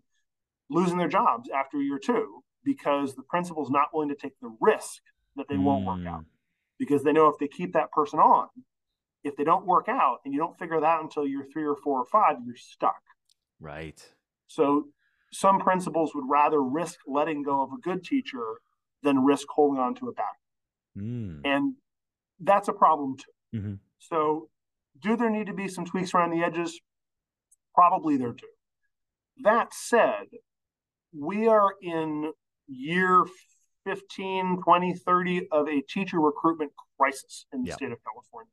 [0.71, 4.55] losing their jobs after year two because the principal is not willing to take the
[4.61, 5.03] risk
[5.37, 5.63] that they mm.
[5.63, 6.27] won't work out hmm.
[6.79, 8.49] because they know if they keep that person on,
[9.25, 11.77] if they don't work out and you don't figure that out until you're three or
[11.77, 13.01] four or five, you're stuck.
[13.61, 14.01] Right.
[14.47, 14.87] So
[15.33, 18.61] some principals would rather risk letting go of a good teacher
[19.03, 20.25] than risk holding on to a bad.
[20.97, 21.41] Mm.
[21.45, 21.75] And
[22.41, 23.59] that's a problem too.
[23.59, 23.75] Mm-hmm.
[23.99, 24.49] So
[25.01, 26.81] do there need to be some tweaks around the edges?
[27.75, 28.47] Probably there do.
[29.43, 30.27] That said,
[31.17, 32.33] we are in
[32.67, 33.25] year
[33.85, 37.77] 15, 20, 30 of a teacher recruitment crisis in the yep.
[37.77, 38.51] state of California.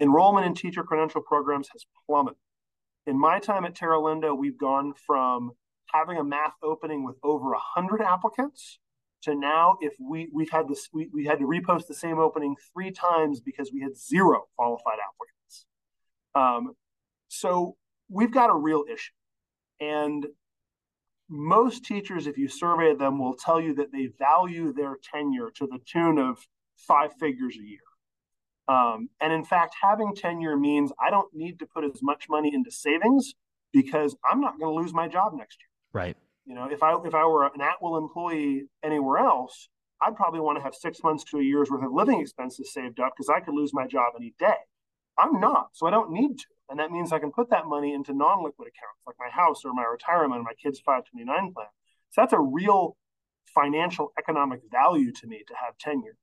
[0.00, 2.38] Enrollment in teacher credential programs has plummeted.
[3.06, 5.52] In my time at Terra Linda, we've gone from
[5.92, 8.78] having a math opening with over 100 applicants
[9.22, 12.54] to now if we we've had this we, we had to repost the same opening
[12.72, 15.66] three times because we had zero qualified applicants.
[16.34, 16.74] Um,
[17.28, 17.76] so
[18.10, 19.12] we've got a real issue.
[19.80, 20.26] And
[21.28, 25.66] most teachers if you survey them will tell you that they value their tenure to
[25.66, 26.38] the tune of
[26.76, 27.80] five figures a year
[28.68, 32.52] um, and in fact, having tenure means I don't need to put as much money
[32.52, 33.34] into savings
[33.72, 36.02] because I'm not going to lose my job next year.
[36.02, 36.16] Right.
[36.44, 39.68] You know, if I if I were an at-will employee anywhere else,
[40.00, 43.00] I'd probably want to have six months to a year's worth of living expenses saved
[43.00, 44.56] up because I could lose my job any day.
[45.18, 46.46] I'm not, so I don't need to.
[46.68, 49.72] And that means I can put that money into non-liquid accounts like my house or
[49.72, 51.66] my retirement or my kids' 529 plan.
[52.10, 52.96] So that's a real
[53.54, 56.16] financial economic value to me to have tenure.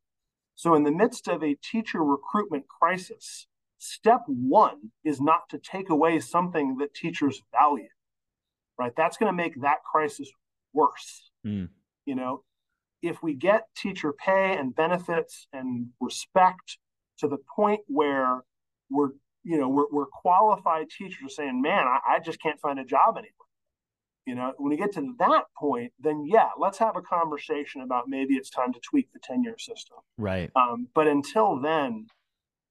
[0.56, 3.48] So, in the midst of a teacher recruitment crisis,
[3.80, 7.90] step one is not to take away something that teachers value,
[8.80, 8.94] right?
[8.96, 10.30] That's going to make that crisis
[10.74, 11.32] worse.
[11.46, 11.70] Mm.
[12.06, 12.44] You know,
[13.02, 16.78] if we get teacher pay and benefits and respect
[17.20, 18.44] to the point where
[18.90, 19.10] we're,
[19.44, 23.18] you know, we're, we're qualified teachers saying, man, I, I just can't find a job
[23.18, 23.43] anymore.
[24.26, 28.08] You know, when you get to that point, then yeah, let's have a conversation about
[28.08, 29.98] maybe it's time to tweak the tenure system.
[30.18, 30.50] Right.
[30.56, 32.08] Um, but until then,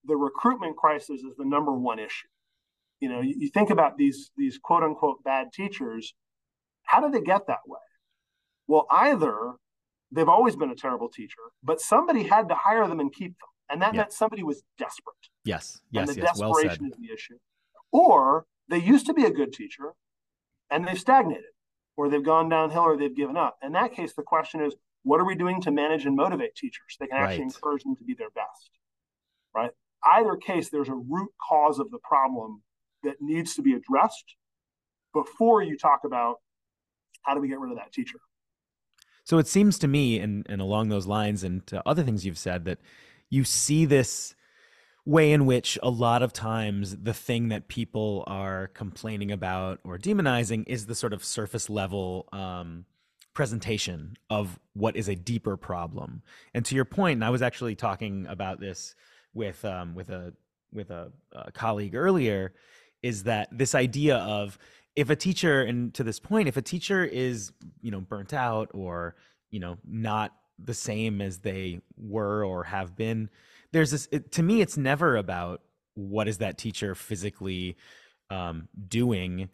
[0.05, 2.29] the recruitment crisis is the number one issue.
[3.01, 6.15] You know, you, you think about these these quote unquote bad teachers.
[6.85, 7.79] How did they get that way?
[8.67, 9.53] Well, either
[10.11, 13.49] they've always been a terrible teacher, but somebody had to hire them and keep them,
[13.69, 15.15] and that meant somebody was desperate.
[15.45, 15.81] Yes.
[15.91, 16.09] Yes.
[16.09, 16.39] And the yes.
[16.39, 17.39] desperation well is the issue.
[17.91, 19.95] Or they used to be a good teacher,
[20.73, 21.45] and they've stagnated
[21.97, 23.59] or they've gone downhill or they've given up.
[23.63, 26.97] In that case, the question is, what are we doing to manage and motivate teachers?
[26.99, 27.55] They can actually right.
[27.55, 28.71] encourage them to be their best,
[29.55, 29.71] right?
[30.15, 32.63] Either case, there's a root cause of the problem
[33.03, 34.37] that needs to be addressed
[35.13, 36.37] before you talk about
[37.23, 38.19] how do we get rid of that teacher.
[39.25, 42.39] So it seems to me, and, and along those lines, and to other things you've
[42.39, 42.79] said, that
[43.29, 44.35] you see this
[45.05, 49.99] way in which a lot of times the thing that people are complaining about or
[49.99, 52.85] demonizing is the sort of surface level um,
[53.35, 56.23] presentation of what is a deeper problem.
[56.55, 58.95] And to your point, and I was actually talking about this
[59.35, 60.35] with um, with a
[60.73, 62.55] with a, a colleague earlier,
[63.03, 64.59] is that this idea of
[64.95, 68.71] if a teacher, and to this point, if a teacher is you know burnt out
[68.73, 69.17] or
[69.51, 73.29] you know not the same as they were or have been.
[73.73, 75.63] There's this it, to me it's never about
[75.95, 77.77] what is that teacher physically
[78.31, 79.51] um, doing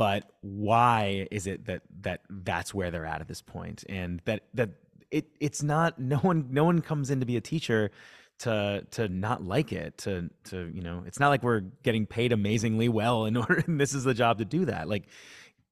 [0.00, 3.84] but why is it that that that's where they're at at this point?
[3.86, 4.70] And that that
[5.10, 7.90] it it's not no one no one comes in to be a teacher
[8.38, 12.32] to to not like it to to you know it's not like we're getting paid
[12.32, 14.88] amazingly well in order and this is the job to do that.
[14.88, 15.04] Like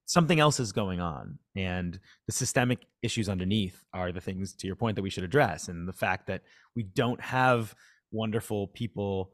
[0.09, 4.75] something else is going on and the systemic issues underneath are the things to your
[4.75, 6.43] point that we should address and the fact that
[6.75, 7.75] we don't have
[8.11, 9.31] wonderful people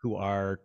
[0.00, 0.60] who are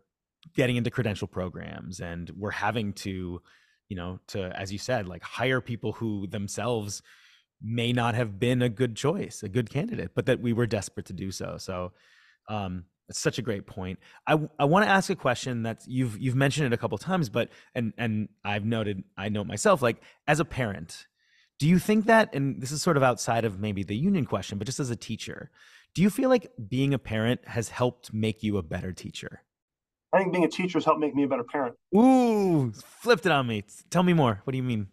[0.55, 3.41] getting into credential programs and we're having to
[3.89, 7.01] you know to as you said like hire people who themselves
[7.61, 11.05] may not have been a good choice a good candidate but that we were desperate
[11.05, 11.57] to do so.
[11.57, 11.91] So
[12.47, 16.19] um it's such a great point i i want to ask a question that you've
[16.19, 20.01] you've mentioned it a couple times but and and i've noted i note myself like
[20.27, 21.07] as a parent
[21.59, 24.57] do you think that and this is sort of outside of maybe the union question
[24.57, 25.49] but just as a teacher
[25.95, 29.41] do you feel like being a parent has helped make you a better teacher
[30.11, 31.75] I think being a teacher has helped make me a better parent.
[31.95, 33.63] Ooh, flipped it on me.
[33.91, 34.41] Tell me more.
[34.43, 34.87] What do you mean?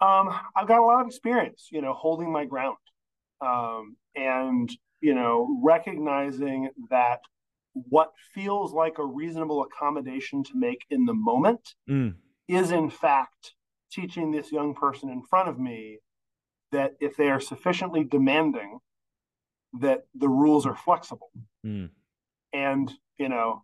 [0.00, 2.76] Um, I've got a lot of experience, you know, holding my ground,
[3.40, 7.20] um, and you know, recognizing that
[7.88, 12.14] what feels like a reasonable accommodation to make in the moment mm.
[12.48, 13.54] is in fact
[13.90, 15.98] teaching this young person in front of me
[16.72, 18.78] that if they are sufficiently demanding
[19.80, 21.30] that the rules are flexible
[21.64, 21.88] mm.
[22.52, 23.62] and you know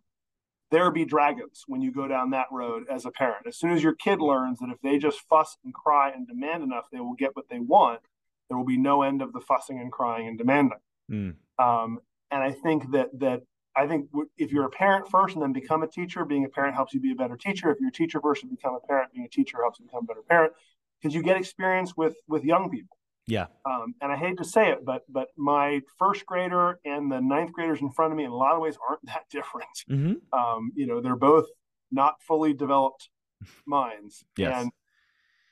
[0.71, 3.47] there be dragons when you go down that road as a parent.
[3.47, 6.63] As soon as your kid learns that if they just fuss and cry and demand
[6.63, 8.01] enough, they will get what they want,
[8.49, 10.79] there will be no end of the fussing and crying and demanding.
[11.11, 11.35] Mm.
[11.59, 11.99] Um,
[12.31, 13.43] and I think that that
[13.75, 16.75] I think if you're a parent first and then become a teacher, being a parent
[16.75, 17.69] helps you be a better teacher.
[17.71, 20.03] If you're a teacher first and become a parent, being a teacher helps you become
[20.03, 20.53] a better parent
[21.01, 22.97] because you get experience with with young people.
[23.27, 23.47] Yeah.
[23.65, 27.51] Um, and I hate to say it, but but my first grader and the ninth
[27.51, 29.67] graders in front of me, in a lot of ways, aren't that different.
[29.89, 30.37] Mm-hmm.
[30.37, 31.47] Um, you know, they're both
[31.91, 33.09] not fully developed
[33.65, 34.53] minds, yes.
[34.55, 34.71] and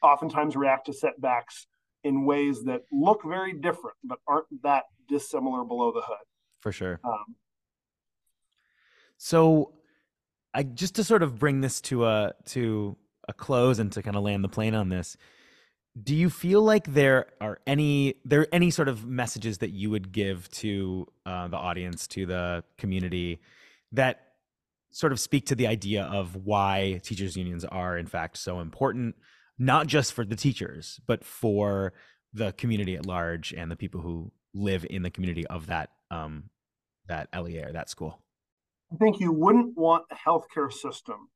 [0.02, 1.68] oftentimes react to setbacks
[2.04, 6.26] in ways that look very different, but aren't that dissimilar below the hood.
[6.60, 7.00] For sure.
[7.04, 7.36] Um,
[9.26, 9.74] so,
[10.54, 14.16] I just to sort of bring this to a to a close and to kind
[14.16, 15.18] of land the plane on this
[16.02, 19.90] do you feel like there are any there are any sort of messages that you
[19.92, 23.40] would give to uh, the audience to the community
[23.92, 24.34] that
[24.92, 29.16] sort of speak to the idea of why teachers unions are in fact so important
[29.60, 31.94] not just for the teachers but for
[32.34, 36.46] the community at large and the people who live in the community of that um,
[37.08, 38.23] that LEA or that school
[38.94, 41.30] I think you wouldn't want a healthcare system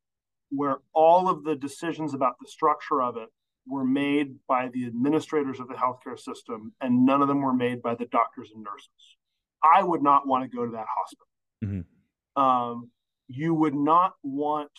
[0.50, 3.30] where all of the decisions about the structure of it
[3.68, 7.82] were made by the administrators of the healthcare system, and none of them were made
[7.82, 9.18] by the doctors and nurses.
[9.64, 11.28] I would not want to go to that hospital.
[11.66, 12.42] Mm-hmm.
[12.42, 12.92] Um,
[13.28, 14.72] you would not want,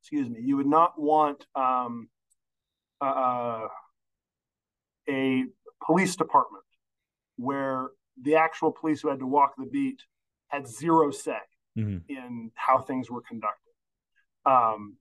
[0.00, 2.08] excuse me, you would not want um,
[3.00, 3.66] uh,
[5.08, 5.44] a
[5.84, 6.64] police department
[7.36, 7.88] where
[8.22, 10.00] the actual police who had to walk the beat
[10.50, 11.38] had zero say
[11.76, 11.98] mm-hmm.
[12.08, 13.72] in how things were conducted.
[14.44, 14.96] Um,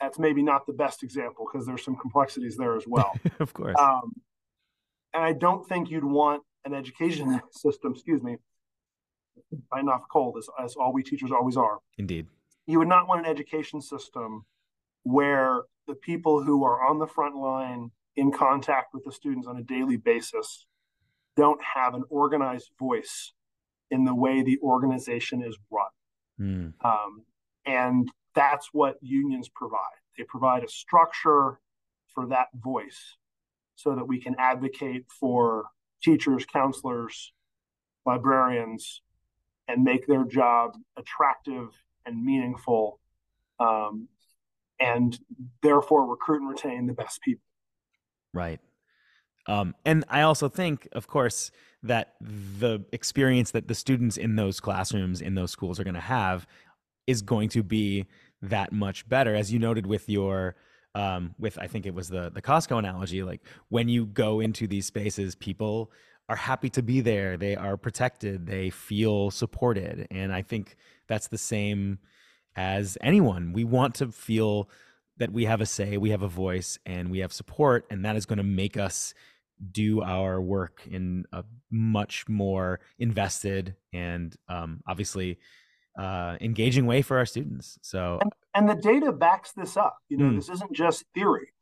[0.00, 3.12] that's maybe not the best example because there's some complexities there as well.
[3.40, 3.76] of course.
[3.78, 4.12] Um,
[5.12, 8.36] and I don't think you'd want an education system, excuse me,
[9.70, 11.78] fighting off cold as, as all we teachers always are.
[11.96, 12.26] Indeed.
[12.66, 14.44] You would not want an education system
[15.02, 19.56] where the people who are on the front line in contact with the students on
[19.56, 20.66] a daily basis
[21.36, 23.32] don't have an organized voice
[23.90, 25.86] in the way the organization is run.
[26.40, 26.84] Mm.
[26.84, 27.22] Um,
[27.66, 29.78] and that's what unions provide.
[30.16, 31.60] They provide a structure
[32.14, 33.16] for that voice
[33.76, 35.66] so that we can advocate for
[36.02, 37.32] teachers, counselors,
[38.04, 39.02] librarians,
[39.68, 41.68] and make their job attractive
[42.06, 42.98] and meaningful,
[43.60, 44.08] um,
[44.80, 45.18] and
[45.62, 47.44] therefore recruit and retain the best people.
[48.32, 48.60] Right.
[49.46, 51.50] Um, and I also think, of course,
[51.82, 56.00] that the experience that the students in those classrooms in those schools are going to
[56.00, 56.46] have
[57.06, 58.06] is going to be
[58.42, 59.34] that much better.
[59.34, 60.56] As you noted with your
[60.94, 64.66] um, with i think it was the the costco analogy like when you go into
[64.66, 65.92] these spaces people
[66.28, 67.36] are happy to be there.
[67.36, 68.46] They are protected.
[68.46, 70.06] They feel supported.
[70.10, 70.76] And i think
[71.06, 71.98] that's the same
[72.56, 73.52] as anyone.
[73.52, 74.68] We want to feel
[75.16, 78.16] that we have a say we have a voice and we have support and that
[78.16, 79.14] is going to make us
[79.72, 85.38] do our work in a much more invested and um, obviously
[85.98, 87.78] uh, engaging way for our students.
[87.82, 89.98] So, and, and, the data backs this up.
[90.08, 90.36] You know, mm.
[90.36, 91.52] this isn't just theory.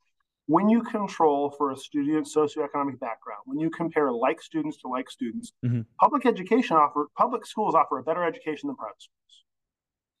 [0.45, 5.09] when you control for a student's socioeconomic background, when you compare like students to like
[5.09, 5.81] students, mm-hmm.
[5.99, 9.43] public education offer public schools offer a better education than private schools.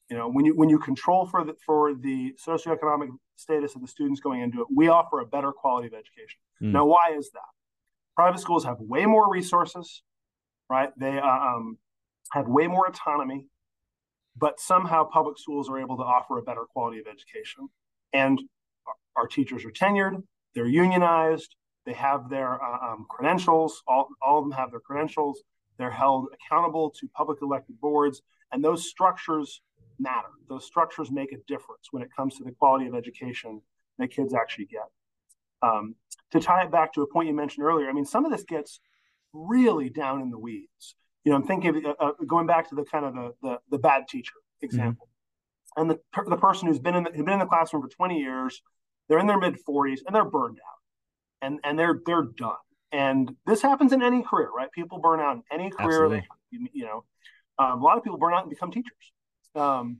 [0.09, 3.87] You know, when you when you control for the for the socioeconomic status of the
[3.87, 6.39] students going into it, we offer a better quality of education.
[6.61, 6.71] Mm.
[6.71, 7.41] Now, why is that?
[8.17, 10.01] Private schools have way more resources,
[10.71, 10.89] right?
[10.97, 11.77] They uh, um,
[12.31, 13.45] have way more autonomy,
[14.35, 17.69] but somehow public schools are able to offer a better quality of education.
[18.13, 18.41] And
[19.15, 20.23] our teachers are tenured,
[20.55, 21.55] they're unionized,
[21.85, 25.43] they have their uh, um, credentials, all, all of them have their credentials,
[25.77, 29.61] they're held accountable to public elected boards, and those structures
[29.99, 30.29] matter.
[30.49, 33.61] Those structures make a difference when it comes to the quality of education
[33.99, 34.89] that kids actually get.
[35.61, 35.95] Um,
[36.31, 38.43] to tie it back to a point you mentioned earlier, I mean, some of this
[38.43, 38.79] gets
[39.33, 40.95] really down in the weeds.
[41.23, 43.59] You know, I'm thinking of uh, uh going back to the kind of the the,
[43.71, 45.07] the bad teacher example,
[45.77, 45.89] mm-hmm.
[45.89, 48.19] and the the person who's been in the, who's been in the classroom for 20
[48.19, 48.61] years
[49.07, 52.55] they're in their mid 40s and they're burned out, and and they're they're done.
[52.91, 54.71] And this happens in any career, right?
[54.71, 56.07] People burn out in any career.
[56.09, 57.03] They, you know,
[57.59, 59.11] um, a lot of people burn out and become teachers.
[59.55, 59.99] Um,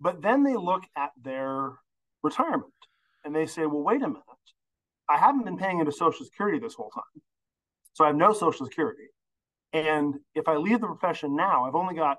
[0.00, 1.72] but then they look at their
[2.22, 2.72] retirement
[3.24, 4.22] and they say, well, wait a minute.
[5.08, 7.22] I haven't been paying into Social Security this whole time.
[7.92, 9.08] So I have no Social Security.
[9.72, 12.18] And if I leave the profession now, I've only got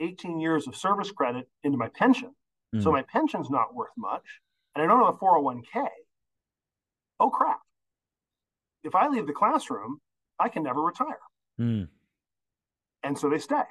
[0.00, 2.34] 18 years of service credit into my pension.
[2.74, 2.82] Mm.
[2.82, 4.40] So my pension's not worth much
[4.74, 5.86] and I don't have a 401k,
[7.20, 7.60] oh crap.
[8.82, 10.00] If I leave the classroom,
[10.38, 11.20] I can never retire.
[11.60, 11.88] Mm.
[13.02, 13.62] And so they stay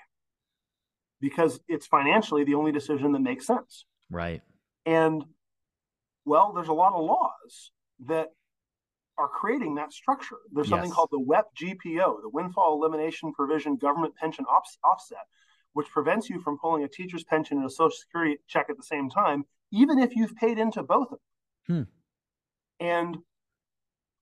[1.20, 3.86] because it's financially the only decision that makes sense.
[4.10, 4.42] Right.
[4.86, 5.24] And
[6.26, 7.72] well, there's a lot of laws
[8.06, 8.30] that
[9.18, 10.38] are creating that structure.
[10.52, 10.96] There's something yes.
[10.96, 14.46] called the WEP GPO, the Windfall Elimination Provision Government Pension
[14.84, 15.18] Offset,
[15.74, 18.84] which prevents you from pulling a teacher's pension and a Social Security check at the
[18.84, 21.20] same time even if you've paid into both of
[21.68, 21.88] them.
[22.80, 22.86] Hmm.
[22.86, 23.18] And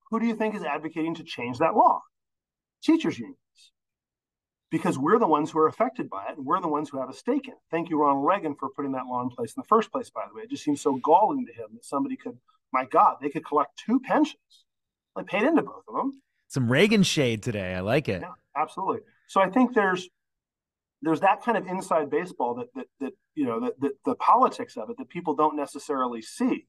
[0.10, 2.02] who do you think is advocating to change that law?
[2.82, 3.38] Teachers' unions.
[4.72, 7.10] Because we're the ones who are affected by it, and we're the ones who have
[7.10, 7.60] a stake in it.
[7.70, 10.24] Thank you, Ronald Reagan, for putting that law in place in the first place, by
[10.28, 10.44] the way.
[10.44, 12.38] It just seems so galling to him that somebody could,
[12.72, 14.66] my God, they could collect two pensions.
[15.16, 16.22] I paid into both of them.
[16.48, 17.76] Some Reagan shade today.
[17.76, 18.22] I like it.
[18.22, 19.02] Yeah, absolutely.
[19.28, 20.10] So I think there's
[21.02, 24.78] there's that kind of inside baseball that that that you know that, that the politics
[24.78, 26.68] of it that people don't necessarily see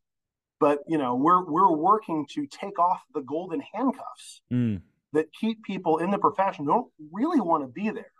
[0.61, 4.81] but you know we're we're working to take off the golden handcuffs mm.
[5.13, 8.13] That keep people in the profession who don't really want to be there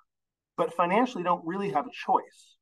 [0.57, 2.57] but financially don't really have a choice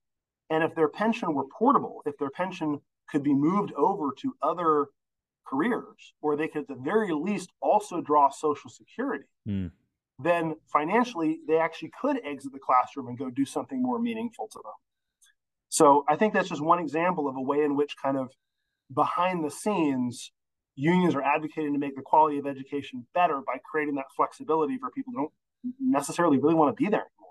[0.51, 2.78] and if their pension were portable if their pension
[3.11, 4.87] could be moved over to other
[5.47, 9.70] careers or they could at the very least also draw social security mm
[10.22, 14.59] then financially they actually could exit the classroom and go do something more meaningful to
[14.62, 14.72] them.
[15.68, 18.33] So I think that's just one example of a way in which kind of
[18.93, 20.33] behind the scenes
[20.81, 24.91] unions are advocating to make the quality of education better by creating that flexibility for
[24.91, 25.33] people who don't
[25.81, 27.31] necessarily really want to be there anymore.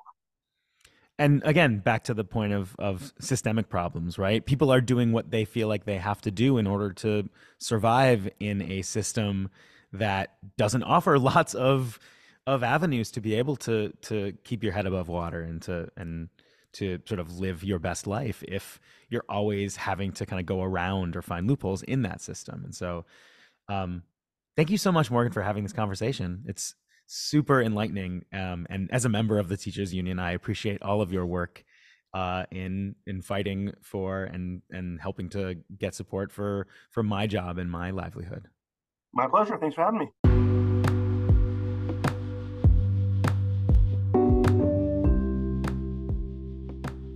[1.18, 4.46] And again, back to the point of of systemic problems, right?
[4.46, 8.30] People are doing what they feel like they have to do in order to survive
[8.40, 9.50] in a system
[9.92, 12.00] that doesn't offer lots of
[12.48, 16.30] of avenues to be able to to keep your head above water and to and
[16.72, 18.80] to sort of live your best life if
[19.10, 22.62] you're always having to kind of go around or find loopholes in that system.
[22.64, 23.06] And so,
[23.70, 24.04] um,
[24.58, 26.44] thank you so much, Morgan, for having this conversation.
[26.48, 28.26] It's super enlightening.
[28.34, 31.64] Um, and as a member of the teachers union, I appreciate all of your work
[32.14, 37.58] uh, in in fighting for and and helping to get support for for my job
[37.58, 38.48] and my livelihood.
[39.14, 39.58] My pleasure.
[39.58, 40.08] Thanks for having me.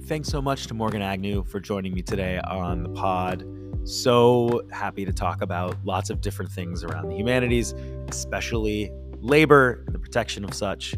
[0.05, 3.62] Thanks so much to Morgan Agnew for joining me today on the pod.
[3.85, 7.73] So happy to talk about lots of different things around the humanities,
[8.07, 10.95] especially labor and the protection of such.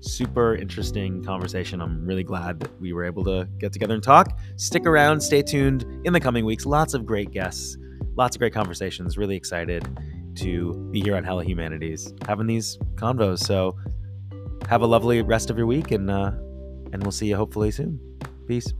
[0.00, 1.80] Super interesting conversation.
[1.80, 4.38] I'm really glad that we were able to get together and talk.
[4.56, 6.66] Stick around, stay tuned in the coming weeks.
[6.66, 7.78] Lots of great guests,
[8.16, 9.16] lots of great conversations.
[9.16, 9.86] Really excited
[10.36, 13.38] to be here on Hella Humanities having these convos.
[13.38, 13.76] So
[14.68, 16.32] have a lovely rest of your week and uh,
[16.92, 17.98] and we'll see you hopefully soon.
[18.46, 18.72] Peace.